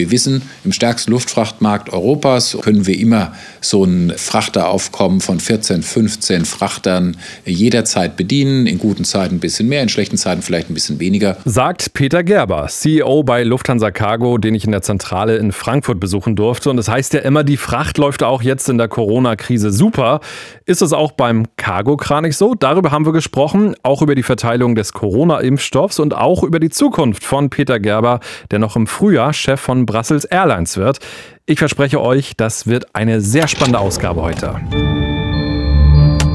[0.00, 6.46] Wir wissen, im stärksten Luftfrachtmarkt Europas können wir immer so ein Frachteraufkommen von 14, 15
[6.46, 8.66] Frachtern jederzeit bedienen.
[8.66, 11.36] In guten Zeiten ein bisschen mehr, in schlechten Zeiten vielleicht ein bisschen weniger.
[11.44, 16.34] Sagt Peter Gerber, CEO bei Lufthansa Cargo, den ich in der Zentrale in Frankfurt besuchen
[16.34, 16.70] durfte.
[16.70, 20.20] Und das heißt ja immer, die Fracht läuft auch jetzt in der Corona-Krise super.
[20.64, 22.54] Ist es auch beim Cargo-Kranich so?
[22.54, 27.22] Darüber haben wir gesprochen, auch über die Verteilung des Corona-Impfstoffs und auch über die Zukunft
[27.22, 28.20] von Peter Gerber,
[28.50, 30.98] der noch im Frühjahr Chef von Brussels Airlines wird.
[31.46, 34.54] Ich verspreche euch, das wird eine sehr spannende Ausgabe heute.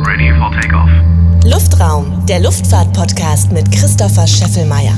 [0.06, 0.90] Ready for takeoff.
[1.46, 4.94] Luftraum, der Luftfahrt-Podcast mit Christopher Scheffelmeier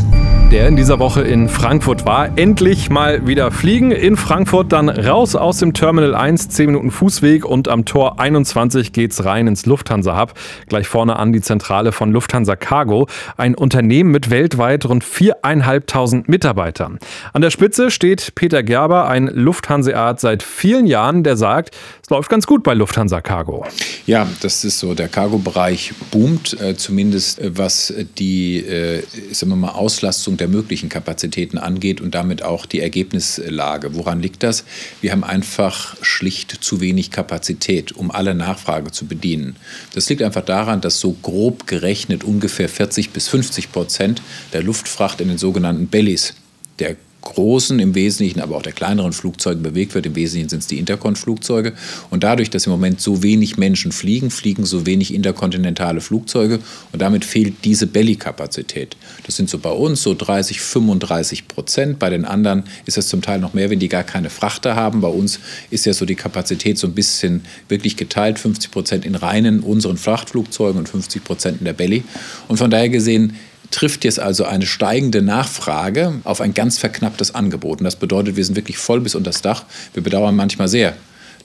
[0.52, 2.38] der in dieser Woche in Frankfurt war.
[2.38, 3.92] Endlich mal wieder fliegen.
[3.92, 8.94] In Frankfurt dann raus aus dem Terminal 1, 10 Minuten Fußweg und am Tor 21
[8.94, 10.34] geht's rein ins Lufthansa Hub.
[10.68, 13.08] Gleich vorne an die Zentrale von Lufthansa Cargo.
[13.36, 17.00] Ein Unternehmen mit weltweit rund 4.500 Mitarbeitern.
[17.34, 22.30] An der Spitze steht Peter Gerber, ein Lufthanseat seit vielen Jahren, der sagt, es läuft
[22.30, 23.66] ganz gut bei Lufthansa Cargo.
[24.06, 24.94] Ja, das ist so.
[24.94, 30.90] Der Cargo-Bereich boomt, äh, zumindest äh, was die, äh, sagen wir mal, Auslastung der möglichen
[30.90, 33.96] Kapazitäten angeht und damit auch die Ergebnislage.
[33.96, 34.64] Woran liegt das?
[35.02, 39.56] Wir haben einfach schlicht zu wenig Kapazität, um alle Nachfrage zu bedienen.
[39.94, 44.22] Das liegt einfach daran, dass so grob gerechnet ungefähr 40 bis 50 Prozent
[44.54, 46.36] der Luftfracht in den sogenannten Bellies
[46.80, 46.96] der
[47.34, 50.06] großen, im Wesentlichen aber auch der kleineren Flugzeuge bewegt wird.
[50.06, 51.74] Im Wesentlichen sind es die Interkon-Flugzeuge.
[52.10, 56.60] Und dadurch, dass im Moment so wenig Menschen fliegen, fliegen so wenig interkontinentale Flugzeuge
[56.92, 58.98] und damit fehlt diese Belly-Kapazität.
[59.26, 62.00] Das sind so bei uns so 30, 35 Prozent.
[62.00, 65.02] Bei den anderen ist es zum Teil noch mehr, wenn die gar keine Frachter haben.
[65.02, 69.16] Bei uns ist ja so die Kapazität so ein bisschen wirklich geteilt, 50 Prozent in
[69.16, 72.04] reinen unseren Frachtflugzeugen und 50 Prozent in der Belly.
[72.48, 73.36] Und von daher gesehen
[73.72, 77.80] trifft jetzt also eine steigende Nachfrage auf ein ganz verknapptes Angebot.
[77.80, 79.66] Und das bedeutet, wir sind wirklich voll bis unter das Dach.
[79.94, 80.96] Wir bedauern manchmal sehr,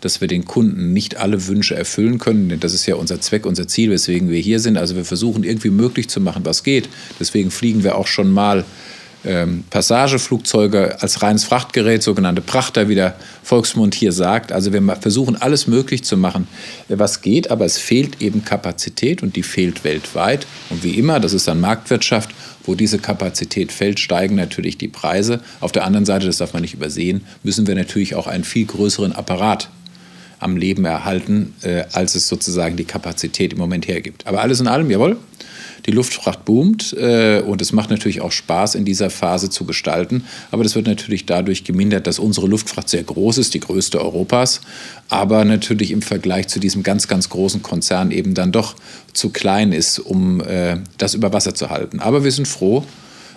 [0.00, 2.48] dass wir den Kunden nicht alle Wünsche erfüllen können.
[2.48, 4.76] Denn das ist ja unser Zweck, unser Ziel, weswegen wir hier sind.
[4.76, 6.88] Also wir versuchen irgendwie möglich zu machen, was geht.
[7.18, 8.64] Deswegen fliegen wir auch schon mal
[9.24, 14.52] ähm, Passageflugzeuge als reines Frachtgerät, sogenannte Prachter, wie der Volksmund hier sagt.
[14.52, 16.48] Also wir versuchen alles möglich zu machen,
[16.88, 20.46] äh, was geht, aber es fehlt eben Kapazität und die fehlt weltweit.
[20.70, 22.30] Und wie immer, das ist dann Marktwirtschaft,
[22.64, 25.40] wo diese Kapazität fällt, steigen natürlich die Preise.
[25.60, 28.66] Auf der anderen Seite, das darf man nicht übersehen, müssen wir natürlich auch einen viel
[28.66, 29.68] größeren Apparat
[30.42, 34.26] am Leben erhalten, äh, als es sozusagen die Kapazität im Moment hergibt.
[34.26, 35.16] Aber alles in allem, jawohl,
[35.86, 40.24] die Luftfracht boomt äh, und es macht natürlich auch Spaß, in dieser Phase zu gestalten.
[40.50, 44.60] Aber das wird natürlich dadurch gemindert, dass unsere Luftfracht sehr groß ist, die größte Europas,
[45.08, 48.76] aber natürlich im Vergleich zu diesem ganz, ganz großen Konzern eben dann doch
[49.12, 52.00] zu klein ist, um äh, das über Wasser zu halten.
[52.00, 52.84] Aber wir sind froh,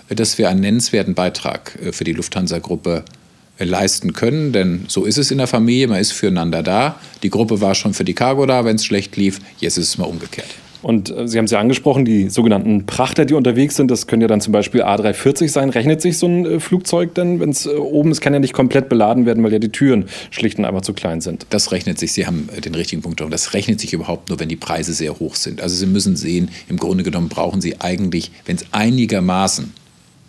[0.10, 3.25] dass wir einen nennenswerten Beitrag äh, für die Lufthansa-Gruppe äh,
[3.60, 7.00] leisten können, denn so ist es in der Familie, man ist füreinander da.
[7.24, 9.98] Die Gruppe war schon für die Cargo da, wenn es schlecht lief, jetzt ist es
[9.98, 10.48] mal umgekehrt.
[10.86, 14.22] Und äh, Sie haben es ja angesprochen, die sogenannten Prachter, die unterwegs sind, das können
[14.22, 15.72] ja dann zum Beispiel A340 sein.
[15.72, 18.54] Rechnet sich so ein äh, Flugzeug denn, wenn es äh, oben ist, kann ja nicht
[18.54, 21.48] komplett beladen werden, weil ja die Türen schlicht und einfach zu klein sind?
[21.50, 24.48] Das rechnet sich, Sie haben den richtigen Punkt drauf, das rechnet sich überhaupt nur, wenn
[24.48, 25.60] die Preise sehr hoch sind.
[25.60, 29.74] Also Sie müssen sehen, im Grunde genommen brauchen Sie eigentlich, wenn es einigermaßen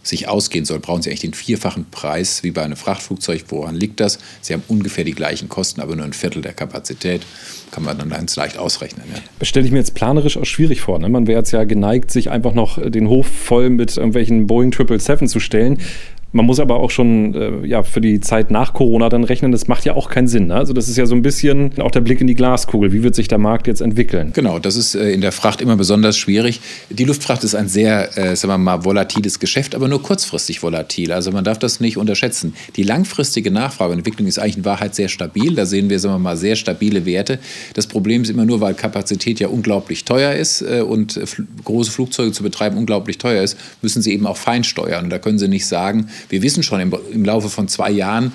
[0.06, 3.44] sich ausgehen soll, brauchen Sie eigentlich den vierfachen Preis wie bei einem Frachtflugzeug.
[3.48, 4.18] Woran liegt das?
[4.40, 7.22] Sie haben ungefähr die gleichen Kosten, aber nur ein Viertel der Kapazität.
[7.70, 9.04] Kann man dann ganz leicht ausrechnen.
[9.12, 9.20] Ja.
[9.38, 10.98] Das stelle ich mir jetzt planerisch auch schwierig vor.
[10.98, 11.08] Ne?
[11.08, 15.28] Man wäre jetzt ja geneigt, sich einfach noch den Hof voll mit irgendwelchen Boeing 777
[15.28, 15.78] zu stellen.
[16.32, 19.68] Man muss aber auch schon äh, ja, für die Zeit nach Corona dann rechnen, das
[19.68, 20.48] macht ja auch keinen Sinn.
[20.48, 20.56] Ne?
[20.56, 22.92] Also das ist ja so ein bisschen auch der Blick in die Glaskugel.
[22.92, 24.32] Wie wird sich der Markt jetzt entwickeln?
[24.34, 26.60] Genau, das ist äh, in der Fracht immer besonders schwierig.
[26.90, 31.12] Die Luftfracht ist ein sehr, äh, sagen wir mal, volatiles Geschäft, aber nur kurzfristig volatil.
[31.12, 32.54] Also man darf das nicht unterschätzen.
[32.74, 35.54] Die langfristige Nachfrageentwicklung ist eigentlich in Wahrheit sehr stabil.
[35.54, 37.38] Da sehen wir, sagen wir mal, sehr stabile Werte.
[37.74, 41.18] Das Problem ist immer nur, weil Kapazität ja unglaublich teuer ist äh, und
[41.64, 45.04] große Flugzeuge zu betreiben unglaublich teuer ist, müssen sie eben auch fein steuern.
[45.04, 48.32] Und da können sie nicht sagen, wir wissen schon im, im Laufe von zwei Jahren,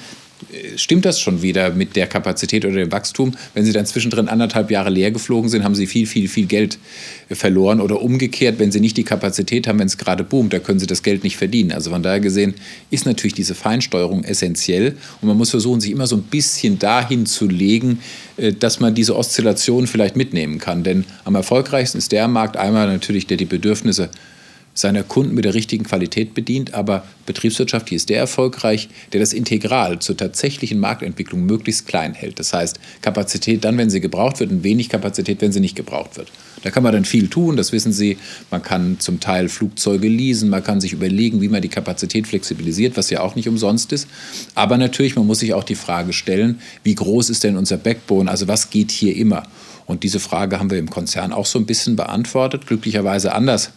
[0.52, 3.34] äh, stimmt das schon wieder mit der Kapazität oder dem Wachstum.
[3.54, 6.80] Wenn Sie dann zwischendrin anderthalb Jahre leer geflogen sind, haben Sie viel, viel, viel Geld
[7.30, 7.82] äh, verloren.
[7.82, 10.88] Oder umgekehrt, wenn Sie nicht die Kapazität haben, wenn es gerade boomt, da können Sie
[10.88, 11.72] das Geld nicht verdienen.
[11.72, 12.56] Also von daher gesehen
[12.90, 14.98] ist natürlich diese Feinsteuerung essentiell.
[15.22, 18.00] Und man muss versuchen, sich immer so ein bisschen dahin zu legen,
[18.38, 20.84] äh, dass man diese Oszillation vielleicht mitnehmen kann.
[20.84, 24.10] Denn am erfolgreichsten ist der Markt einmal natürlich, der die Bedürfnisse
[24.74, 30.00] seiner Kunden mit der richtigen Qualität bedient, aber betriebswirtschaftlich ist der erfolgreich, der das Integral
[30.00, 32.40] zur tatsächlichen Marktentwicklung möglichst klein hält.
[32.40, 36.18] Das heißt, Kapazität dann, wenn sie gebraucht wird und wenig Kapazität, wenn sie nicht gebraucht
[36.18, 36.32] wird.
[36.64, 38.18] Da kann man dann viel tun, das wissen Sie.
[38.52, 42.98] Man kann zum Teil Flugzeuge leasen, man kann sich überlegen, wie man die Kapazität flexibilisiert,
[42.98, 44.08] was ja auch nicht umsonst ist.
[44.54, 48.30] Aber natürlich, man muss sich auch die Frage stellen, wie groß ist denn unser Backbone,
[48.30, 49.44] also was geht hier immer?
[49.88, 53.72] Und diese Frage haben wir im Konzern auch so ein bisschen beantwortet, glücklicherweise anders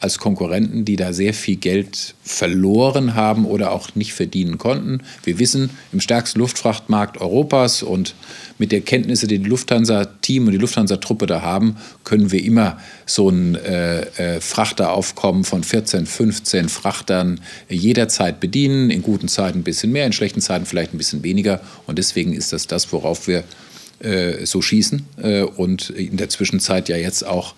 [0.00, 5.02] als Konkurrenten, die da sehr viel Geld verloren haben oder auch nicht verdienen konnten.
[5.24, 8.14] Wir wissen, im stärksten Luftfrachtmarkt Europas und
[8.58, 13.28] mit der Kenntnisse, die die Lufthansa-Team und die Lufthansa-Truppe da haben, können wir immer so
[13.28, 14.02] ein äh,
[14.36, 18.90] äh, Frachteraufkommen von 14, 15 Frachtern jederzeit bedienen.
[18.90, 21.60] In guten Zeiten ein bisschen mehr, in schlechten Zeiten vielleicht ein bisschen weniger.
[21.86, 23.42] Und deswegen ist das das, worauf wir
[24.00, 27.54] äh, so schießen äh, und in der Zwischenzeit ja jetzt auch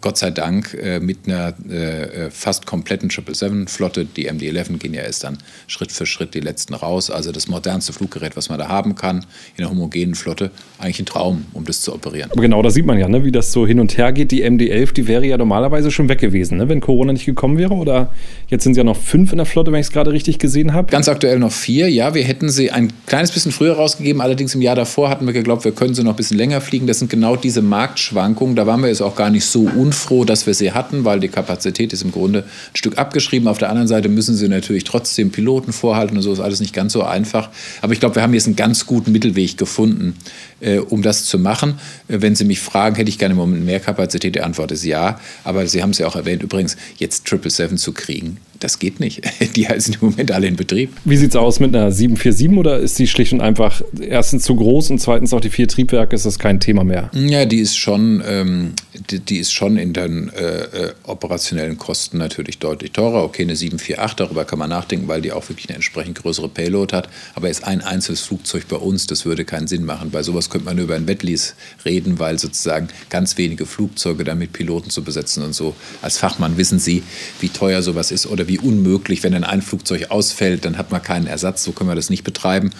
[0.00, 4.06] Gott sei Dank äh, mit einer äh, fast kompletten 777-Flotte.
[4.06, 7.10] Die MD-11 gehen ja erst dann Schritt für Schritt die letzten raus.
[7.10, 11.06] Also das modernste Fluggerät, was man da haben kann, in einer homogenen Flotte, eigentlich ein
[11.06, 12.30] Traum, um das zu operieren.
[12.36, 14.30] Genau, da sieht man ja, ne, wie das so hin und her geht.
[14.30, 17.74] Die MD-11, die wäre ja normalerweise schon weg gewesen, ne, wenn Corona nicht gekommen wäre.
[17.74, 18.14] Oder
[18.48, 20.72] jetzt sind es ja noch fünf in der Flotte, wenn ich es gerade richtig gesehen
[20.72, 20.90] habe.
[20.90, 21.90] Ganz aktuell noch vier.
[21.90, 24.22] Ja, wir hätten sie ein kleines bisschen früher rausgegeben.
[24.22, 26.86] Allerdings im Jahr davor hatten wir geglaubt, wir können sie noch ein bisschen länger fliegen.
[26.86, 28.56] Das sind genau diese Marktschwankungen.
[28.56, 31.28] Da waren wir jetzt auch gar nicht so unfroh, dass wir sie hatten, weil die
[31.28, 33.48] Kapazität ist im Grunde ein Stück abgeschrieben.
[33.48, 36.72] Auf der anderen Seite müssen sie natürlich trotzdem Piloten vorhalten und so ist alles nicht
[36.72, 37.50] ganz so einfach.
[37.80, 40.14] Aber ich glaube, wir haben jetzt einen ganz guten Mittelweg gefunden,
[40.60, 41.80] äh, um das zu machen.
[42.08, 44.34] Äh, wenn Sie mich fragen, hätte ich gerne im Moment mehr Kapazität?
[44.36, 45.18] Die Antwort ist ja.
[45.42, 49.22] Aber Sie haben es ja auch erwähnt, übrigens, jetzt 777 zu kriegen, das geht nicht.
[49.56, 50.92] Die sind im Moment alle in Betrieb.
[51.04, 54.54] Wie sieht es aus mit einer 747 oder ist die schlicht und einfach erstens zu
[54.54, 57.10] groß und zweitens auch die vier Triebwerke, ist das kein Thema mehr?
[57.12, 58.72] Ja, die ist schon, ähm,
[59.10, 63.24] die, die, ist schon in den äh, äh operationellen Kosten natürlich deutlich teurer.
[63.24, 66.94] Okay, eine 748, darüber kann man nachdenken, weil die auch wirklich eine entsprechend größere Payload
[66.94, 67.08] hat.
[67.34, 70.10] Aber ist ein einzelnes Flugzeug bei uns, das würde keinen Sinn machen.
[70.10, 71.54] Bei sowas könnte man nur über ein Wetlease
[71.84, 75.74] reden, weil sozusagen ganz wenige Flugzeuge damit Piloten zu besetzen und so.
[76.00, 77.02] Als Fachmann wissen Sie,
[77.40, 79.22] wie teuer sowas ist oder wie unmöglich.
[79.22, 81.64] Wenn dann ein Flugzeug ausfällt, dann hat man keinen Ersatz.
[81.64, 82.70] So können wir das nicht betreiben.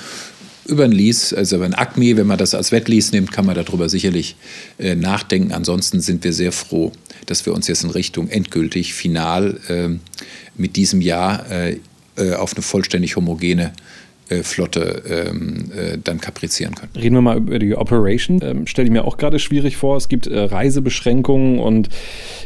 [0.65, 3.57] Über ein Lease, also über ein ACME, wenn man das als Wetlease nimmt, kann man
[3.57, 4.37] darüber sicherlich
[4.79, 5.53] äh, nachdenken.
[5.53, 6.93] Ansonsten sind wir sehr froh,
[7.27, 9.89] dass wir uns jetzt in Richtung endgültig final äh,
[10.57, 11.79] mit diesem Jahr äh,
[12.17, 13.73] äh auf eine vollständig homogene
[14.43, 16.93] Flotte ähm, äh, dann kaprizieren können.
[16.96, 18.40] Reden wir mal über die Operation.
[18.43, 19.96] Ähm, Stelle ich mir auch gerade schwierig vor.
[19.96, 21.88] Es gibt äh, Reisebeschränkungen und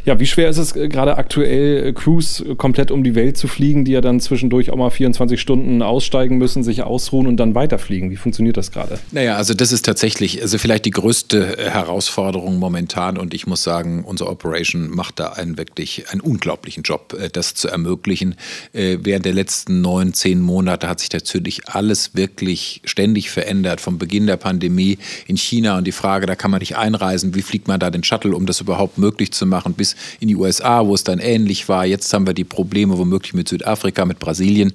[0.05, 3.47] ja, wie schwer ist es äh, gerade aktuell, äh, Crews komplett um die Welt zu
[3.47, 7.55] fliegen, die ja dann zwischendurch auch mal 24 Stunden aussteigen müssen, sich ausruhen und dann
[7.55, 8.11] weiterfliegen?
[8.11, 8.99] Wie funktioniert das gerade?
[9.11, 14.03] Naja, also das ist tatsächlich, also vielleicht die größte Herausforderung momentan und ich muss sagen,
[14.03, 18.35] unsere Operation macht da einen wirklich einen unglaublichen Job, das zu ermöglichen.
[18.73, 24.25] Während der letzten neun, zehn Monate hat sich natürlich alles wirklich ständig verändert, vom Beginn
[24.25, 24.97] der Pandemie
[25.27, 28.03] in China und die Frage, da kann man nicht einreisen, wie fliegt man da den
[28.03, 31.69] Shuttle, um das überhaupt möglich zu machen, bis in die USA, wo es dann ähnlich
[31.69, 31.85] war.
[31.85, 34.73] Jetzt haben wir die Probleme womöglich mit Südafrika, mit Brasilien.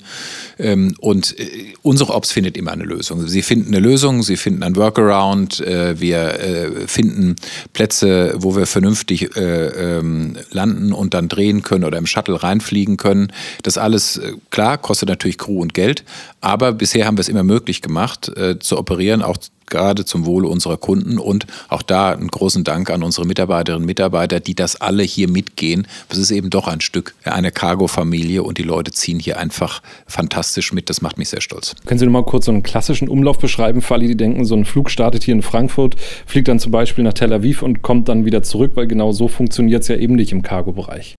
[0.58, 3.26] Ähm, und äh, unsere Ops findet immer eine Lösung.
[3.26, 7.34] Sie finden eine Lösung, sie finden ein Workaround, äh, wir äh, finden
[7.72, 13.32] Plätze, wo wir vernünftig ähm, landen und dann drehen können oder im Shuttle reinfliegen können.
[13.64, 14.20] Das alles,
[14.50, 16.04] klar, kostet natürlich Crew und Geld,
[16.42, 19.38] aber bisher haben wir es immer möglich gemacht, äh, zu operieren, auch
[19.70, 21.18] gerade zum Wohle unserer Kunden.
[21.18, 25.30] Und auch da einen großen Dank an unsere Mitarbeiterinnen und Mitarbeiter, die das alle hier
[25.30, 25.86] mitgehen.
[26.08, 30.72] Das ist eben doch ein Stück einer Cargo-Familie und die Leute ziehen hier einfach fantastisch
[30.72, 30.90] mit.
[30.90, 31.74] Das macht mich sehr stolz.
[31.86, 34.64] Können Sie noch mal kurz so einen klassischen Umlauf beschreiben, für die denken, so ein
[34.64, 38.24] Flug startet hier in Frankfurt, fliegt dann zum Beispiel nach Tel Aviv und kommt dann
[38.24, 41.14] wieder zurück, weil genau so funktioniert es ja eben nicht im Cargo-Bereich.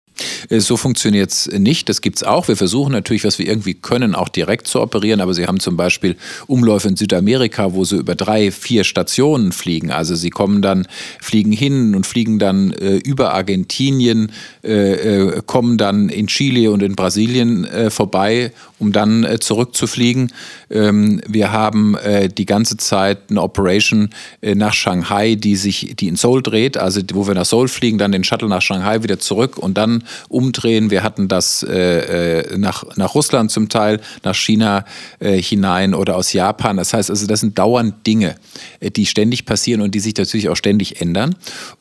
[0.49, 1.88] Äh, so funktioniert es nicht.
[1.88, 2.49] Das gibt es auch.
[2.49, 5.21] Wir versuchen natürlich, was wir irgendwie können, auch direkt zu operieren.
[5.21, 9.91] Aber Sie haben zum Beispiel Umläufe in Südamerika, wo Sie über drei, vier Stationen fliegen.
[9.91, 10.87] Also Sie kommen dann,
[11.21, 14.33] fliegen hin und fliegen dann äh, über Argentinien,
[14.64, 20.33] äh, äh, kommen dann in Chile und in Brasilien äh, vorbei, um dann äh, zurückzufliegen.
[20.71, 21.97] Ähm, wir haben
[22.37, 24.11] die ganze Zeit eine Operation
[24.43, 26.76] nach Shanghai, die sich, die in Seoul dreht.
[26.76, 30.05] Also wo wir nach Seoul fliegen, dann den Shuttle nach Shanghai wieder zurück und dann
[30.28, 30.90] umdrehen.
[30.90, 34.85] Wir hatten das äh, äh, nach, nach Russland zum Teil, nach China
[35.19, 36.76] äh, hinein oder aus Japan.
[36.76, 38.37] Das heißt also, das sind dauernd Dinge,
[38.81, 41.35] äh, die ständig passieren und die sich natürlich auch ständig ändern.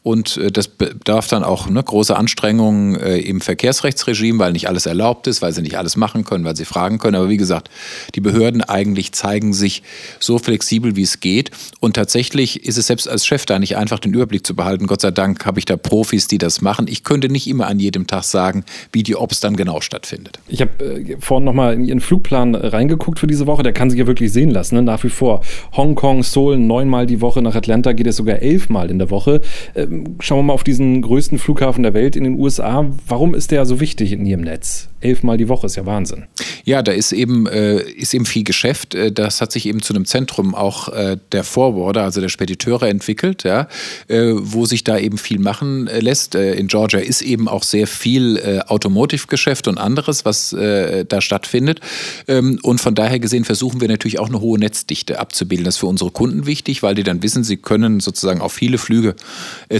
[0.03, 4.85] Und äh, das bedarf dann auch ne, große Anstrengungen äh, im Verkehrsrechtsregime, weil nicht alles
[4.85, 7.15] erlaubt ist, weil sie nicht alles machen können, weil sie fragen können.
[7.15, 7.69] Aber wie gesagt,
[8.15, 9.83] die Behörden eigentlich zeigen sich
[10.19, 11.51] so flexibel, wie es geht.
[11.79, 14.87] Und tatsächlich ist es selbst als Chef da nicht einfach den Überblick zu behalten.
[14.87, 16.87] Gott sei Dank habe ich da Profis, die das machen.
[16.87, 20.39] Ich könnte nicht immer an jedem Tag sagen, wie die Ops dann genau stattfindet.
[20.47, 23.63] Ich habe äh, vorhin nochmal in Ihren Flugplan reingeguckt für diese Woche.
[23.63, 24.75] Der kann sich ja wirklich sehen lassen.
[24.75, 24.81] Ne?
[24.81, 25.41] Nach wie vor
[25.75, 27.41] Hongkong, Seoul neunmal die Woche.
[27.41, 29.41] Nach Atlanta geht es sogar elfmal in der Woche.
[29.75, 32.85] Ähm, schauen wir mal auf diesen größten Flughafen der Welt in den USA.
[33.07, 34.90] Warum ist der so wichtig in Ihrem Netz?
[35.01, 36.25] Elfmal die Woche ist ja Wahnsinn.
[36.63, 38.95] Ja, da ist eben, äh, ist eben viel Geschäft.
[38.95, 42.87] Äh, das hat sich eben zu einem Zentrum auch äh, der Forwarder, also der Spediteure
[42.87, 43.67] entwickelt, ja,
[44.07, 46.35] äh, wo sich da eben viel machen äh, lässt.
[46.35, 51.79] Äh, in Georgia ist eben auch sehr viel Automotive-Geschäft und anderes, was da stattfindet.
[52.27, 55.65] Ähm, und von daher gesehen versuchen wir natürlich auch eine hohe Netzdichte abzubilden.
[55.65, 58.77] Das ist für unsere Kunden wichtig, weil die dann wissen, sie können sozusagen auf viele
[58.77, 59.15] Flüge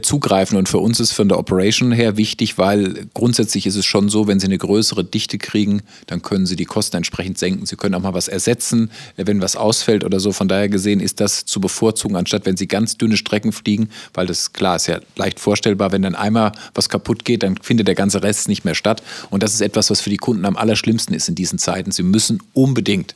[0.02, 0.58] zugreifen.
[0.58, 4.28] Und für uns ist von der Operation her wichtig, weil grundsätzlich ist es schon so,
[4.28, 7.66] wenn sie eine größere Dichte kriegen, dann können sie die Kosten entsprechend senken.
[7.66, 10.32] Sie können auch mal was ersetzen, wenn was ausfällt oder so.
[10.32, 14.28] Von daher gesehen ist das zu bevorzugen, anstatt wenn sie ganz dünne Strecken fliegen, weil
[14.28, 17.96] das klar ist ja leicht vorstellbar, wenn dann einmal was kaputt geht, dann findet der
[17.96, 19.04] ganze Rest nicht mehr statt.
[19.30, 21.92] Und das ist etwas, was für die Kunden am allerschlimmsten ist in diesen Zeiten.
[21.92, 23.16] Sie müssen unbedingt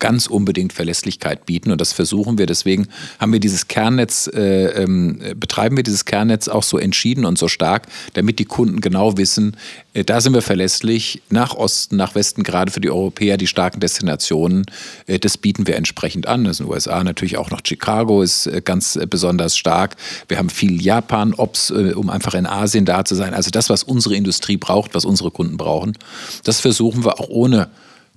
[0.00, 2.46] ganz unbedingt Verlässlichkeit bieten und das versuchen wir.
[2.46, 2.88] Deswegen
[3.20, 7.46] haben wir dieses Kernnetz, äh, ähm, betreiben wir dieses Kernnetz auch so entschieden und so
[7.46, 9.56] stark, damit die Kunden genau wissen,
[9.94, 13.80] äh, da sind wir verlässlich, nach Osten, nach Westen, gerade für die Europäer, die starken
[13.80, 14.66] Destinationen,
[15.06, 16.44] äh, das bieten wir entsprechend an.
[16.44, 19.96] Das ist in den USA natürlich auch noch Chicago ist äh, ganz äh, besonders stark.
[20.28, 23.34] Wir haben viel Japan-Ops, äh, um einfach in Asien da zu sein.
[23.34, 25.96] Also das, was unsere Industrie braucht, was unsere Kunden brauchen,
[26.44, 27.68] das versuchen wir auch ohne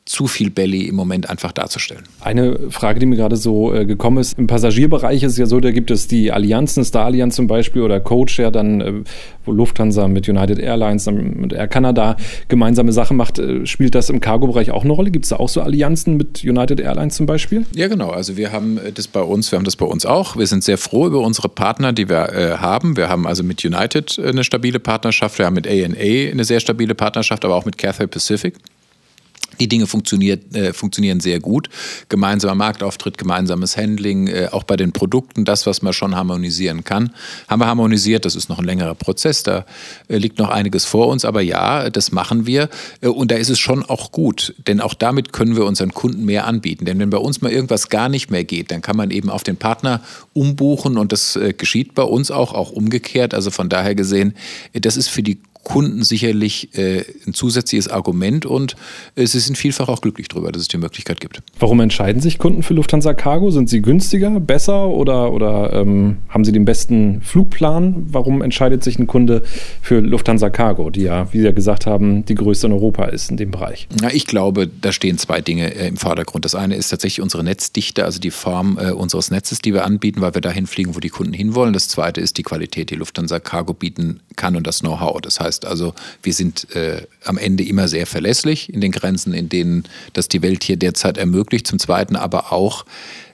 [0.06, 2.04] zu viel Belly im Moment einfach darzustellen.
[2.20, 5.62] Eine Frage, die mir gerade so äh, gekommen ist, im Passagierbereich ist es ja so,
[5.62, 8.94] da gibt es die Allianzen, Star Allianz zum Beispiel oder Codeshare, dann äh,
[9.46, 12.18] wo Lufthansa mit United Airlines und Air Canada
[12.50, 13.40] gemeinsame Sachen macht.
[13.40, 15.10] Äh, spielt das im Cargo-Bereich auch eine Rolle?
[15.10, 17.66] Gibt es da auch so Allianzen mit United Airlines zum Beispiel?
[17.74, 18.10] Ja, genau.
[18.10, 20.36] Also wir haben äh, das bei uns, wir haben das bei uns auch.
[20.36, 22.98] Wir sind sehr froh über unsere Partner, die wir äh, haben.
[22.98, 26.60] Wir haben also mit United äh, eine stabile Partnerschaft, wir haben mit ANA eine sehr
[26.60, 28.56] stabile Partnerschaft, aber auch mit Cathay Pacific.
[29.60, 31.70] Die Dinge funktioniert, äh, funktionieren sehr gut.
[32.10, 37.14] Gemeinsamer Marktauftritt, gemeinsames Handling, äh, auch bei den Produkten, das, was man schon harmonisieren kann,
[37.48, 38.26] haben wir harmonisiert.
[38.26, 39.66] Das ist noch ein längerer Prozess, da
[40.08, 41.26] äh, liegt noch einiges vor uns.
[41.26, 42.70] Aber ja, das machen wir.
[43.02, 46.26] Äh, und da ist es schon auch gut, denn auch damit können wir unseren Kunden
[46.26, 46.86] mehr anbieten.
[46.86, 49.44] Denn wenn bei uns mal irgendwas gar nicht mehr geht, dann kann man eben auf
[49.44, 50.02] den Partner
[50.34, 53.34] umbuchen und das äh, geschieht bei uns auch, auch umgekehrt.
[53.34, 54.34] Also von daher gesehen,
[54.74, 58.76] äh, das ist für die Kunden sicherlich äh, ein zusätzliches Argument und
[59.16, 61.42] äh, sie sind vielfach auch glücklich darüber, dass es die Möglichkeit gibt.
[61.60, 63.50] Warum entscheiden sich Kunden für Lufthansa Cargo?
[63.52, 68.08] Sind sie günstiger, besser oder, oder ähm, haben sie den besten Flugplan?
[68.10, 69.44] Warum entscheidet sich ein Kunde
[69.82, 73.32] für Lufthansa Cargo, die ja, wie Sie ja gesagt haben, die größte in Europa ist
[73.32, 73.88] in dem Bereich?
[74.02, 76.46] Ja, ich glaube, da stehen zwei Dinge äh, im Vordergrund.
[76.46, 80.22] Das eine ist tatsächlich unsere Netzdichte, also die Form äh, unseres Netzes, die wir anbieten,
[80.22, 81.74] weil wir dahin fliegen, wo die Kunden hinwollen.
[81.74, 85.22] Das zweite ist die Qualität, die Lufthansa Cargo bieten kann und das Know-how.
[85.22, 85.94] Das heißt, heißt also,
[86.24, 89.84] wir sind äh, am Ende immer sehr verlässlich in den Grenzen, in denen
[90.14, 91.68] das die Welt hier derzeit ermöglicht.
[91.68, 92.86] Zum Zweiten aber auch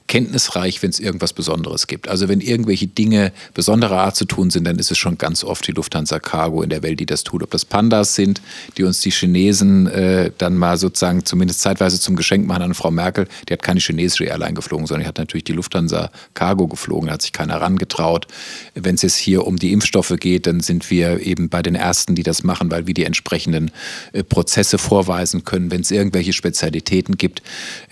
[0.09, 2.09] kenntnisreich, wenn es irgendwas Besonderes gibt.
[2.09, 5.65] Also wenn irgendwelche Dinge besonderer Art zu tun sind, dann ist es schon ganz oft
[5.67, 7.43] die Lufthansa Cargo in der Welt, die das tut.
[7.43, 8.41] Ob das Pandas sind,
[8.75, 12.89] die uns die Chinesen äh, dann mal sozusagen zumindest zeitweise zum Geschenk machen an Frau
[12.89, 13.27] Merkel.
[13.47, 17.07] Die hat keine chinesische Airline geflogen, sondern die hat natürlich die Lufthansa Cargo geflogen.
[17.07, 18.25] Da hat sich keiner herangetraut.
[18.73, 22.15] Wenn es jetzt hier um die Impfstoffe geht, dann sind wir eben bei den Ersten,
[22.15, 23.69] die das machen, weil wir die entsprechenden
[24.13, 25.69] äh, Prozesse vorweisen können.
[25.69, 27.43] Wenn es irgendwelche Spezialitäten gibt,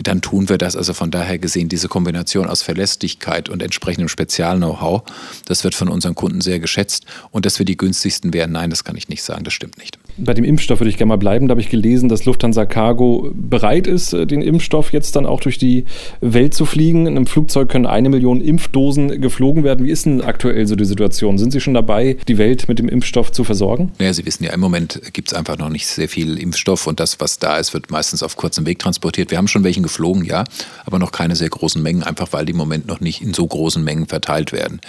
[0.02, 0.76] dann tun wir das.
[0.76, 5.04] Also von daher gesehen, diese Kombination Kombination aus Verlässlichkeit und entsprechendem Spezial-Know-how,
[5.44, 7.06] das wird von unseren Kunden sehr geschätzt.
[7.32, 10.00] Und dass wir die günstigsten wären, nein, das kann ich nicht sagen, das stimmt nicht.
[10.18, 11.48] Bei dem Impfstoff würde ich gerne mal bleiben.
[11.48, 15.40] Da habe ich gelesen, dass Lufthansa Cargo bereit ist, äh, den Impfstoff jetzt dann auch
[15.40, 15.86] durch die
[16.22, 17.06] Welt zu fliegen.
[17.06, 19.86] In einem Flugzeug können eine Million Impfdosen geflogen werden.
[19.86, 21.38] Wie ist denn aktuell so die Situation?
[21.38, 23.92] Sind Sie schon dabei, die Welt mit dem Impfstoff zu versorgen?
[24.00, 27.00] Naja, Sie wissen ja, im Moment gibt es einfach noch nicht sehr viel Impfstoff und
[27.00, 29.30] das, was da ist, wird meistens auf kurzem Weg transportiert.
[29.30, 30.46] Wir haben schon welchen geflogen, ja,
[30.86, 33.46] aber noch keine sehr großen Mengen, einfach weil die im Moment noch nicht in so
[33.46, 34.82] großen Mengen verteilt werden.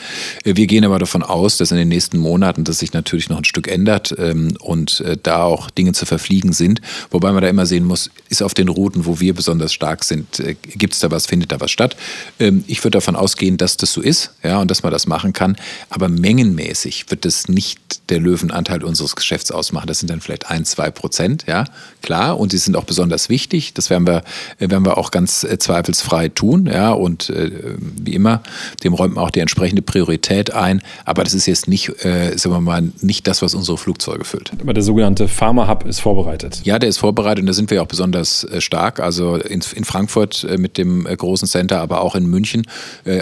[0.45, 3.39] Äh, wir gehen aber davon aus, dass in den nächsten Monaten das sich natürlich noch
[3.39, 6.81] ein Stück ändert ähm, und äh, da auch Dinge zu verfliegen sind.
[7.11, 10.41] Wobei man da immer sehen muss, ist auf den Routen, wo wir besonders stark sind,
[10.41, 11.97] äh, gibt es da was, findet da was statt.
[12.39, 15.33] Ähm, ich würde davon ausgehen, dass das so ist ja, und dass man das machen
[15.33, 15.57] kann.
[15.91, 19.87] Aber mengenmäßig wird das nicht der Löwenanteil unseres Geschäfts ausmachen.
[19.87, 21.65] Das sind dann vielleicht ein, zwei Prozent, ja,
[22.03, 22.39] klar.
[22.39, 23.75] Und sie sind auch besonders wichtig.
[23.75, 24.23] Das werden wir,
[24.59, 26.93] äh, werden wir auch ganz äh, zweifelsfrei tun, ja.
[26.93, 28.43] Und äh, wie immer,
[28.83, 30.83] dem räumt man auch die entsprechende Priorität ein.
[31.05, 34.53] Aber das ist jetzt nicht, äh, sagen wir mal, nicht das, was unsere Flugzeuge füllt.
[34.65, 36.61] Bei der sogenannten sogenannte Pharma-Hub ist vorbereitet.
[36.65, 39.01] Ja, der ist vorbereitet und da sind wir auch besonders äh, stark.
[39.01, 42.67] Also in, in Frankfurt äh, mit dem äh, großen Center, aber auch in München,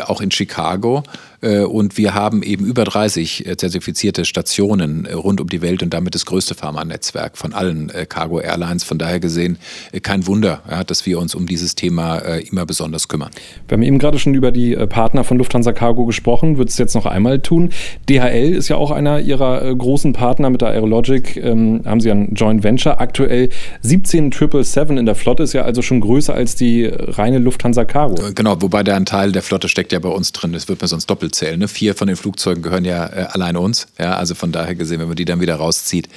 [0.06, 1.02] auch in Chicago.
[1.40, 5.82] Äh, und wir haben eben über 30 äh, zertifizierte Stationen äh, rund um die Welt
[5.82, 8.84] und damit das größte Pharma-Netzwerk von allen Cargo Airlines.
[8.84, 9.58] Von daher gesehen
[10.02, 13.30] kein Wunder, dass wir uns um dieses Thema immer besonders kümmern.
[13.68, 16.94] Wir haben eben gerade schon über die Partner von Lufthansa Cargo gesprochen, wird es jetzt
[16.94, 17.70] noch einmal tun.
[18.08, 22.34] DHL ist ja auch einer ihrer großen Partner mit der Aerologic, ähm, haben sie ein
[22.34, 23.00] Joint Venture.
[23.00, 23.50] Aktuell
[23.82, 28.16] 17 777 in der Flotte ist ja also schon größer als die reine Lufthansa Cargo.
[28.34, 30.52] Genau, wobei der ein Teil der Flotte steckt ja bei uns drin.
[30.52, 31.58] Das wird man sonst doppelt zählen.
[31.58, 31.68] Ne?
[31.68, 33.86] Vier von den Flugzeugen gehören ja äh, alleine uns.
[33.98, 34.16] Ja?
[34.16, 36.08] Also von daher gesehen, wenn man die dann wieder rauszieht,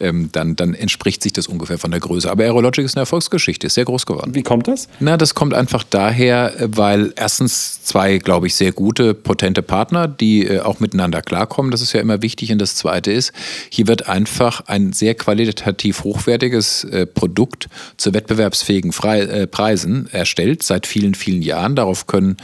[0.00, 2.30] ähm, dann, dann entspricht sich das ungefähr von der Größe.
[2.30, 4.34] Aber Aerologic ist eine Erfolgsgeschichte, ist sehr groß geworden.
[4.34, 4.88] Wie kommt das?
[5.00, 10.46] Na, das kommt einfach daher, weil erstens zwei, glaube ich, sehr gute, potente Partner, die
[10.46, 11.70] äh, auch miteinander klarkommen.
[11.70, 12.52] Das ist ja immer wichtig.
[12.52, 13.32] Und das Zweite ist,
[13.70, 20.62] hier wird einfach ein sehr qualitativ hochwertiges äh, Produkt zu wettbewerbsfähigen Fre äh, Preisen erstellt,
[20.62, 21.76] seit vielen, vielen Jahren.
[21.76, 22.36] Darauf können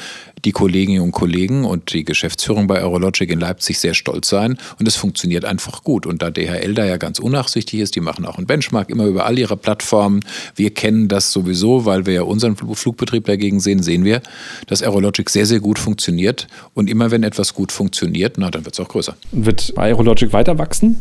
[0.45, 4.59] die Kolleginnen und Kollegen und die Geschäftsführung bei Eurologic in Leipzig sehr stolz sein.
[4.79, 6.07] Und es funktioniert einfach gut.
[6.07, 9.27] Und da DHL da ja ganz unnachsichtig ist, die machen auch einen Benchmark immer über
[9.27, 10.21] all ihre Plattformen.
[10.55, 14.21] Wir kennen das sowieso, weil wir ja unseren Flugbetrieb dagegen sehen, sehen wir,
[14.67, 16.47] dass Aerologic sehr, sehr gut funktioniert.
[16.75, 19.17] Und immer wenn etwas gut funktioniert, na, dann wird es auch größer.
[19.33, 21.01] Wird Aerologic weiter wachsen?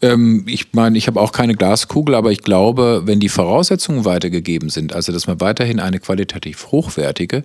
[0.00, 4.70] Ähm, ich meine, ich habe auch keine Glaskugel, aber ich glaube, wenn die Voraussetzungen weitergegeben
[4.70, 7.44] sind, also dass man weiterhin eine qualitativ hochwertige,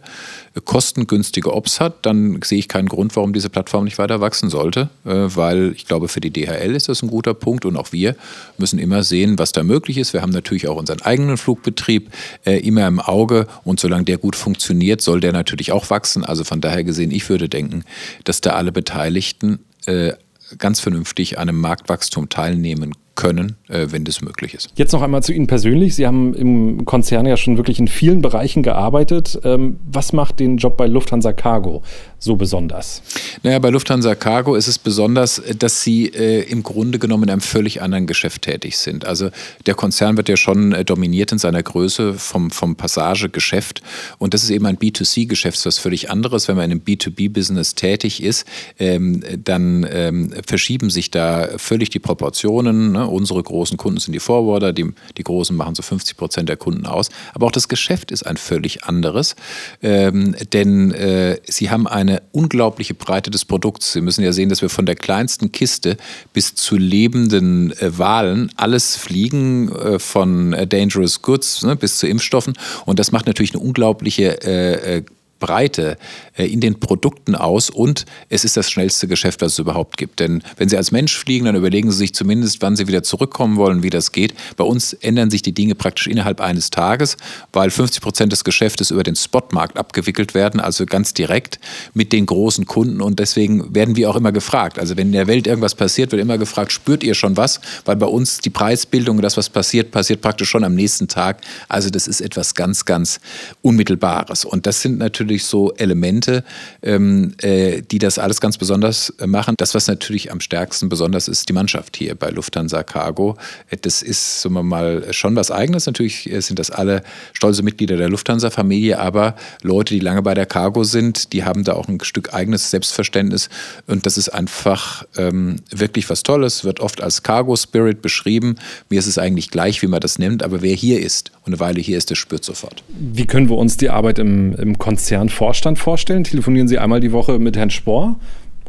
[0.65, 4.51] kostengünstige günstige Ops hat, dann sehe ich keinen Grund, warum diese Plattform nicht weiter wachsen
[4.51, 7.91] sollte, äh, weil ich glaube, für die DHL ist das ein guter Punkt und auch
[7.91, 8.15] wir
[8.59, 10.13] müssen immer sehen, was da möglich ist.
[10.13, 12.11] Wir haben natürlich auch unseren eigenen Flugbetrieb
[12.45, 16.23] äh, immer im Auge und solange der gut funktioniert, soll der natürlich auch wachsen.
[16.23, 17.83] Also von daher gesehen, ich würde denken,
[18.25, 20.13] dass da alle Beteiligten äh,
[20.59, 24.69] ganz vernünftig an einem Marktwachstum teilnehmen können, äh, wenn das möglich ist.
[24.75, 25.95] Jetzt noch einmal zu Ihnen persönlich.
[25.95, 29.39] Sie haben im Konzern ja schon wirklich in vielen Bereichen gearbeitet.
[29.43, 31.83] Ähm, was macht den Job bei Lufthansa Cargo
[32.17, 33.03] so besonders?
[33.43, 37.41] Naja, bei Lufthansa Cargo ist es besonders, dass Sie äh, im Grunde genommen in einem
[37.41, 39.05] völlig anderen Geschäft tätig sind.
[39.05, 39.29] Also
[39.67, 43.83] der Konzern wird ja schon äh, dominiert in seiner Größe vom, vom Passagegeschäft
[44.17, 46.47] und das ist eben ein B2C-Geschäft, was völlig anderes.
[46.47, 48.47] Wenn man in einem B2B-Business tätig ist,
[48.79, 52.93] ähm, dann ähm, verschieben sich da völlig die Proportionen.
[52.93, 53.02] Ne?
[53.09, 56.85] Unsere großen Kunden sind die Forwarder, die, die großen machen so 50 Prozent der Kunden
[56.85, 57.09] aus.
[57.33, 59.35] Aber auch das Geschäft ist ein völlig anderes,
[59.81, 63.93] ähm, denn äh, sie haben eine unglaubliche Breite des Produkts.
[63.93, 65.97] Sie müssen ja sehen, dass wir von der kleinsten Kiste
[66.33, 72.07] bis zu lebenden äh, Walen alles fliegen, äh, von äh, Dangerous Goods ne, bis zu
[72.07, 72.53] Impfstoffen.
[72.85, 75.03] Und das macht natürlich eine unglaubliche äh, äh,
[75.43, 75.97] Breite
[76.37, 80.21] äh, in den Produkten aus und es ist das schnellste Geschäft, was es überhaupt gibt.
[80.21, 83.57] Denn wenn Sie als Mensch fliegen, dann überlegen Sie sich zumindest, wann Sie wieder zurückkommen
[83.57, 84.33] wollen, wie das geht.
[84.55, 87.17] Bei uns ändern sich die Dinge praktisch innerhalb eines Tages,
[87.51, 91.59] weil 50 Prozent des Geschäftes über den Spotmarkt abgewickelt werden, also ganz direkt
[91.93, 94.79] mit den großen Kunden und deswegen werden wir auch immer gefragt.
[94.79, 97.59] Also wenn in der Welt irgendwas passiert, wird immer gefragt, spürt ihr schon was?
[97.83, 101.41] Weil bei uns die Preisbildung, das was passiert, passiert praktisch schon am nächsten Tag.
[101.67, 103.19] Also das ist etwas ganz, ganz
[103.61, 106.43] Unmittelbares und das sind natürlich natürlich so Elemente,
[106.81, 109.55] ähm, äh, die das alles ganz besonders äh, machen.
[109.57, 113.35] Das, was natürlich am stärksten besonders ist, die Mannschaft hier bei Lufthansa Cargo.
[113.69, 115.87] Äh, das ist, sagen wir mal, schon was Eigenes.
[115.87, 117.01] Natürlich äh, sind das alle
[117.33, 121.73] stolze Mitglieder der Lufthansa-Familie, aber Leute, die lange bei der Cargo sind, die haben da
[121.73, 123.49] auch ein Stück eigenes Selbstverständnis.
[123.87, 128.55] Und das ist einfach ähm, wirklich was Tolles, wird oft als Cargo Spirit beschrieben.
[128.89, 131.59] Mir ist es eigentlich gleich, wie man das nennt, aber wer hier ist und eine
[131.59, 132.83] Weile hier ist, der spürt sofort.
[132.87, 136.23] Wie können wir uns die Arbeit im, im Konzern Herrn Vorstand vorstellen?
[136.23, 138.15] Telefonieren Sie einmal die Woche mit Herrn Spohr?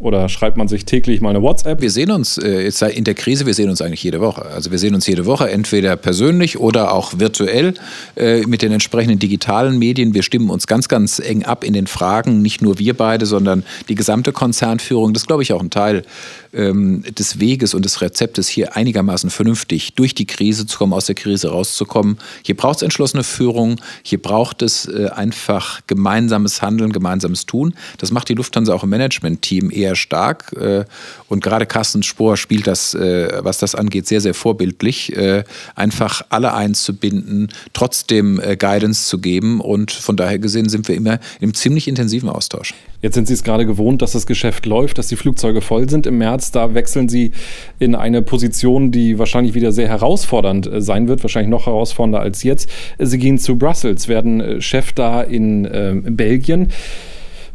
[0.00, 1.80] Oder schreibt man sich täglich mal eine WhatsApp?
[1.80, 4.44] Wir sehen uns äh, in der Krise, wir sehen uns eigentlich jede Woche.
[4.46, 7.74] Also wir sehen uns jede Woche entweder persönlich oder auch virtuell
[8.16, 10.12] äh, mit den entsprechenden digitalen Medien.
[10.12, 13.64] Wir stimmen uns ganz, ganz eng ab in den Fragen, nicht nur wir beide, sondern
[13.88, 15.14] die gesamte Konzernführung.
[15.14, 16.02] Das ist, glaube ich, auch ein Teil
[16.54, 21.07] ähm, des Weges und des Rezeptes, hier einigermaßen vernünftig durch die Krise zu kommen, aus
[21.07, 22.18] der Krise rauszukommen.
[22.42, 27.74] Hier braucht es entschlossene Führung, hier braucht es äh, einfach gemeinsames Handeln, gemeinsames Tun.
[27.98, 30.52] Das macht die Lufthansa auch im Management-Team eher sehr stark.
[30.61, 30.85] Äh,
[31.28, 35.16] und gerade Carsten Spohr spielt das, äh, was das angeht, sehr, sehr vorbildlich.
[35.16, 39.61] Äh, einfach alle einzubinden, trotzdem Guidance zu geben.
[39.61, 42.74] Und von daher gesehen sind wir immer im ziemlich intensiven Austausch.
[43.02, 46.07] Jetzt sind Sie es gerade gewohnt, dass das Geschäft läuft, dass die Flugzeuge voll sind
[46.07, 46.52] im März.
[46.52, 47.33] Da wechseln Sie
[47.78, 52.68] in eine Position, die wahrscheinlich wieder sehr herausfordernd sein wird, wahrscheinlich noch herausfordernder als jetzt.
[52.98, 56.72] Sie gehen zu Brussels, werden Chef da in Belgien.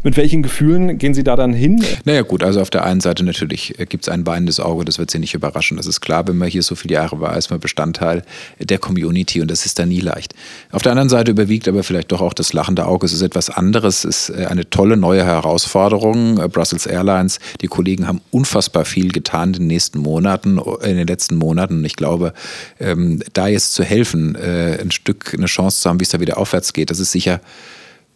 [0.02, 1.84] Mit welchen Gefühlen gehen Sie da dann hin?
[2.06, 4.98] Naja gut, also auf der einen Seite natürlich äh, gibt es ein weinendes Auge, das
[4.98, 5.76] wird Sie nicht überraschen.
[5.76, 8.24] Das ist klar, wenn man hier so viele Jahre war, ist man Bestandteil
[8.60, 10.36] der Community und das ist da nie leicht.
[10.72, 13.06] Auf der anderen Seite überwiegt aber vielleicht doch auch das lachende Auge.
[13.08, 16.40] Es ist etwas anderes, es ist äh, eine tolle neue Herausforderung.
[16.40, 21.08] Äh, Brussels Airlines, die Kollegen haben unfassbar viel getan in den nächsten Monaten, in den
[21.08, 21.80] letzten Monaten.
[21.80, 22.34] Und ich glaube,
[22.80, 26.38] ähm, da jetzt zu helfen, ein Stück eine Chance zu haben, wie es da wieder
[26.38, 27.42] aufwärts geht, das ist sicher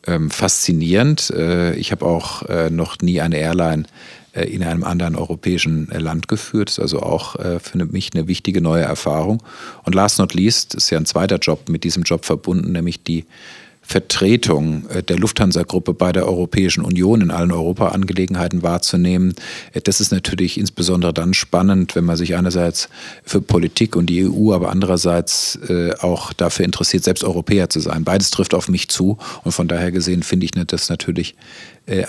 [0.07, 1.29] ähm, faszinierend.
[1.31, 3.85] Äh, ich habe auch äh, noch nie eine Airline
[4.33, 6.69] äh, in einem anderen europäischen äh, Land geführt.
[6.69, 9.43] Ist also auch äh, für mich eine wichtige neue Erfahrung.
[9.83, 13.25] Und last not least ist ja ein zweiter Job mit diesem Job verbunden, nämlich die
[13.83, 19.35] Vertretung äh, der Lufthansa-Gruppe bei der Europäischen Union in allen Europa-Angelegenheiten wahrzunehmen.
[19.73, 22.89] Äh, das ist natürlich insbesondere dann spannend, wenn man sich einerseits
[23.23, 28.03] für Politik und die EU, aber andererseits äh, auch dafür interessiert, selbst Europäer zu sein.
[28.03, 31.35] Beides trifft auf mich zu und von daher gesehen finde ich das natürlich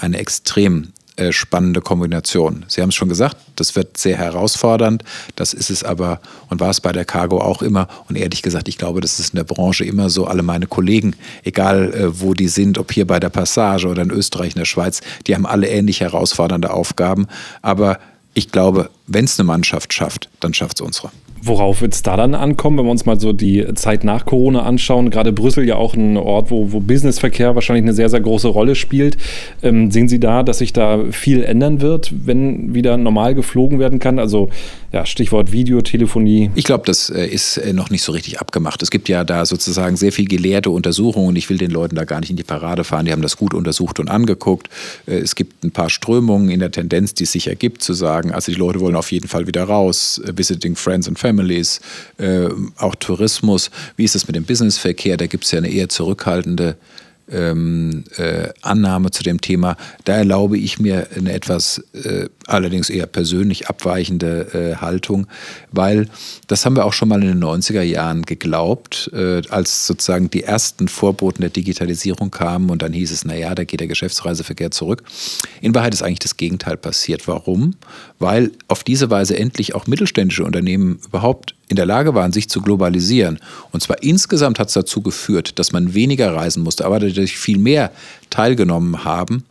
[0.00, 2.64] eine extrem äh, spannende Kombination.
[2.66, 5.04] Sie haben es schon gesagt, das wird sehr herausfordernd.
[5.36, 7.86] Das ist es aber und war es bei der Cargo auch immer.
[8.08, 10.26] Und ehrlich gesagt, ich glaube, das ist in der Branche immer so.
[10.26, 14.10] Alle meine Kollegen, egal äh, wo die sind, ob hier bei der Passage oder in
[14.10, 17.28] Österreich, in der Schweiz, die haben alle ähnlich herausfordernde Aufgaben.
[17.62, 18.00] Aber
[18.34, 21.10] ich glaube, wenn es eine Mannschaft schafft, dann schafft es unsere.
[21.46, 24.62] Worauf wird es da dann ankommen, wenn wir uns mal so die Zeit nach Corona
[24.62, 25.10] anschauen?
[25.10, 28.74] Gerade Brüssel ja auch ein Ort, wo, wo Businessverkehr wahrscheinlich eine sehr, sehr große Rolle
[28.74, 29.18] spielt.
[29.62, 33.98] Ähm, sehen Sie da, dass sich da viel ändern wird, wenn wieder normal geflogen werden
[33.98, 34.18] kann?
[34.18, 34.48] Also
[34.94, 36.50] ja, Stichwort Videotelefonie.
[36.54, 38.82] Ich glaube, das äh, ist äh, noch nicht so richtig abgemacht.
[38.82, 41.36] Es gibt ja da sozusagen sehr viel gelehrte Untersuchungen.
[41.36, 43.04] Ich will den Leuten da gar nicht in die Parade fahren.
[43.04, 44.70] Die haben das gut untersucht und angeguckt.
[45.06, 48.30] Äh, es gibt ein paar Strömungen in der Tendenz, die es sich ergibt, zu sagen,
[48.32, 51.80] also die Leute wollen auf jeden Fall wieder raus, visiting friends and family Families,
[52.18, 53.70] äh, auch Tourismus.
[53.96, 55.16] Wie ist es mit dem Businessverkehr?
[55.16, 56.76] Da gibt es ja eine eher zurückhaltende
[57.30, 59.76] ähm, äh, Annahme zu dem Thema.
[60.04, 65.26] Da erlaube ich mir eine etwas äh, allerdings eher persönlich abweichende äh, Haltung,
[65.72, 66.08] weil
[66.46, 70.42] das haben wir auch schon mal in den 90er Jahren geglaubt, äh, als sozusagen die
[70.42, 75.02] ersten Vorboten der Digitalisierung kamen und dann hieß es, naja, da geht der Geschäftsreiseverkehr zurück.
[75.60, 77.26] In Wahrheit ist eigentlich das Gegenteil passiert.
[77.26, 77.76] Warum?
[78.18, 82.60] Weil auf diese Weise endlich auch mittelständische Unternehmen überhaupt in der Lage waren, sich zu
[82.60, 83.38] globalisieren.
[83.72, 87.58] Und zwar insgesamt hat es dazu geführt, dass man weniger reisen musste, aber dadurch viel
[87.58, 87.90] mehr
[88.30, 89.44] teilgenommen haben,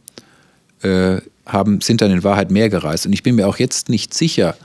[0.82, 3.06] äh, haben, sind dann in Wahrheit mehr gereist.
[3.06, 4.56] Und ich bin mir auch jetzt nicht sicher,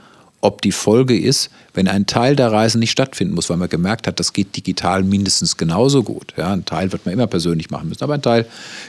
[0.41, 4.07] ob die Folge ist, wenn ein Teil der Reisen nicht stattfinden muss, weil man gemerkt
[4.07, 6.33] hat, das geht digital mindestens genauso gut.
[6.37, 8.45] Ja, ein Teil wird man immer persönlich machen müssen, aber ein Teil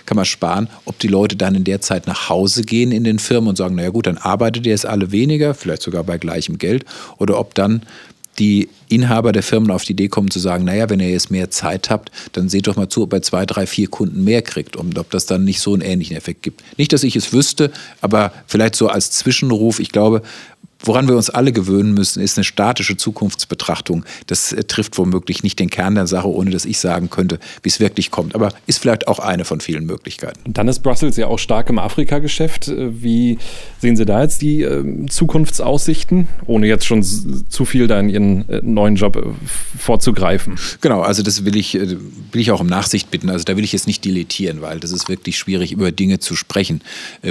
[0.06, 0.68] kann man sparen.
[0.84, 3.74] Ob die Leute dann in der Zeit nach Hause gehen in den Firmen und sagen,
[3.74, 6.84] naja gut, dann arbeitet ihr jetzt alle weniger, vielleicht sogar bei gleichem Geld,
[7.18, 7.82] oder ob dann
[8.38, 11.50] die Inhaber der Firmen auf die Idee kommen zu sagen, naja, wenn ihr jetzt mehr
[11.50, 14.76] Zeit habt, dann seht doch mal zu, ob ihr zwei, drei, vier Kunden mehr kriegt
[14.76, 16.62] und ob das dann nicht so einen ähnlichen Effekt gibt.
[16.78, 20.22] Nicht, dass ich es wüsste, aber vielleicht so als Zwischenruf, ich glaube,
[20.82, 24.04] Woran wir uns alle gewöhnen müssen, ist eine statische Zukunftsbetrachtung.
[24.26, 27.68] Das äh, trifft womöglich nicht den Kern der Sache, ohne dass ich sagen könnte, wie
[27.68, 28.34] es wirklich kommt.
[28.34, 30.40] Aber ist vielleicht auch eine von vielen Möglichkeiten.
[30.44, 32.68] Und dann ist Brussels ja auch stark im Afrika-Geschäft.
[32.68, 33.38] Äh, wie
[33.80, 38.48] sehen Sie da jetzt die äh, Zukunftsaussichten, ohne jetzt schon zu viel da in Ihren
[38.48, 39.22] äh, neuen Job
[39.78, 40.56] vorzugreifen?
[40.80, 43.28] Genau, also das will ich, will ich auch um Nachsicht bitten.
[43.28, 46.36] Also da will ich jetzt nicht deletieren, weil das ist wirklich schwierig, über Dinge zu
[46.36, 46.80] sprechen,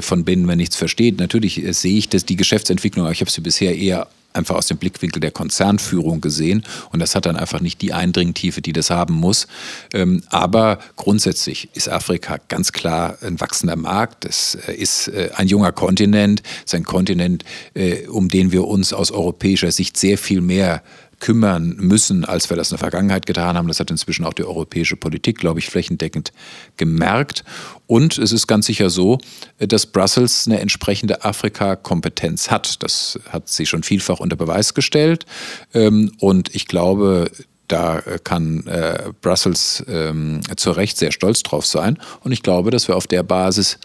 [0.01, 1.19] von denen man nichts versteht.
[1.19, 5.19] Natürlich sehe ich dass die Geschäftsentwicklung, ich habe sie bisher eher einfach aus dem Blickwinkel
[5.19, 9.47] der Konzernführung gesehen und das hat dann einfach nicht die Eindringtiefe, die das haben muss.
[9.91, 14.25] Ähm, aber grundsätzlich ist Afrika ganz klar ein wachsender Markt.
[14.25, 18.67] Es äh, ist äh, ein junger Kontinent, es ist ein Kontinent, äh, um den wir
[18.67, 20.83] uns aus europäischer Sicht sehr viel mehr
[21.19, 23.67] kümmern müssen, als wir das in der Vergangenheit getan haben.
[23.67, 26.31] Das hat inzwischen auch die europäische Politik, glaube ich, flächendeckend
[26.77, 27.43] gemerkt.
[27.87, 29.17] Und es ist ganz sicher so,
[29.57, 32.81] dass Brussels eine entsprechende Afrika-Kompetenz hat.
[32.83, 35.25] Das hat sie schon vielfach unter Beweis gestellt.
[35.73, 37.29] Ähm, und ich glaube,
[37.67, 41.99] da kann äh, Brussels ähm, zu Recht sehr stolz drauf sein.
[42.21, 43.77] Und ich glaube, dass wir auf der Basis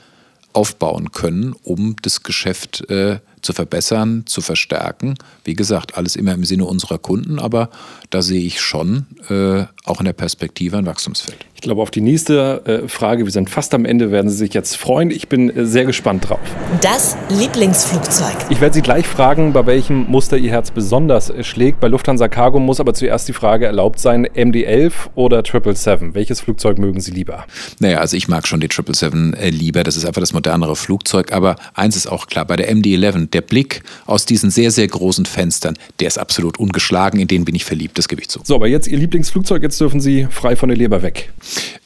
[0.53, 5.15] aufbauen können, um das Geschäft äh, zu verbessern, zu verstärken.
[5.45, 7.71] Wie gesagt, alles immer im Sinne unserer Kunden, aber
[8.11, 11.45] da sehe ich schon äh, auch in der Perspektive ein Wachstumsfeld.
[11.65, 14.53] Ich glaube, auf die nächste äh, Frage, wir sind fast am Ende, werden Sie sich
[14.53, 15.11] jetzt freuen.
[15.11, 16.39] Ich bin äh, sehr gespannt drauf.
[16.83, 18.37] Das Lieblingsflugzeug.
[18.51, 21.81] Ich werde Sie gleich fragen, bei welchem Muster Ihr Herz besonders äh, schlägt.
[21.81, 26.15] Bei Lufthansa Cargo muss aber zuerst die Frage erlaubt sein, MD-11 oder 777?
[26.15, 27.47] Welches Flugzeug mögen Sie lieber?
[27.79, 29.85] Naja, also ich mag schon die 777 äh, lieber.
[29.85, 31.33] Das ist einfach das modernere Flugzeug.
[31.33, 35.25] Aber eins ist auch klar, bei der MD-11, der Blick aus diesen sehr, sehr großen
[35.25, 37.19] Fenstern, der ist absolut ungeschlagen.
[37.19, 38.41] In den bin ich verliebt, das gebe ich zu.
[38.45, 39.63] So, aber jetzt Ihr Lieblingsflugzeug.
[39.63, 41.33] Jetzt dürfen Sie frei von der Leber weg.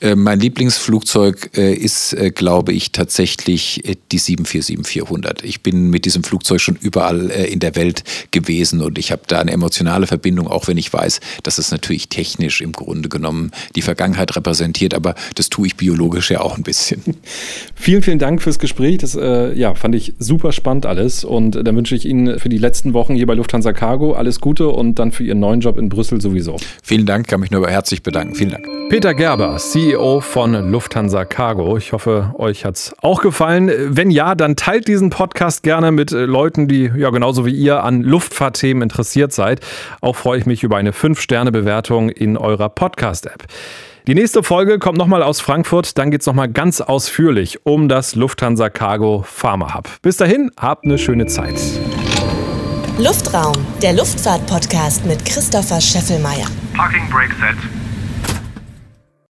[0.00, 5.42] Äh, mein Lieblingsflugzeug äh, ist, äh, glaube ich, tatsächlich die 747-400.
[5.42, 9.40] Ich bin mit diesem Flugzeug schon überall in der Welt gewesen und ich habe da
[9.40, 13.82] eine emotionale Verbindung, auch wenn ich weiß, dass es natürlich technisch im Grunde genommen die
[13.82, 17.02] Vergangenheit repräsentiert, aber das tue ich biologisch ja auch ein bisschen.
[17.74, 18.98] Vielen, vielen Dank fürs Gespräch.
[18.98, 22.58] Das äh, ja, fand ich super spannend alles und dann wünsche ich Ihnen für die
[22.58, 25.88] letzten Wochen hier bei Lufthansa Cargo alles Gute und dann für Ihren neuen Job in
[25.88, 26.56] Brüssel sowieso.
[26.82, 28.34] Vielen Dank, kann mich nur herzlich bedanken.
[28.34, 28.66] Vielen Dank.
[28.88, 31.76] Peter Gerber, CEO von Lufthansa Cargo.
[31.76, 33.70] Ich hoffe, euch hat es auch gefallen.
[33.88, 37.82] Wenn ja, dann teilt diesen Podcast gerne mit äh, Leuten, die ja genauso wie ihr
[37.82, 39.60] an Luftfahrtthemen interessiert seid.
[40.00, 43.44] Auch freue ich mich über eine 5-Sterne-Bewertung in eurer Podcast-App.
[44.06, 45.98] Die nächste Folge kommt nochmal aus Frankfurt.
[45.98, 49.90] Dann geht es nochmal ganz ausführlich um das Lufthansa Cargo Pharma Hub.
[50.02, 51.60] Bis dahin, habt eine schöne Zeit.
[52.98, 56.46] Luftraum, der Luftfahrt-Podcast mit Christopher Scheffelmeier.
[56.74, 57.87] Parking Brake Set.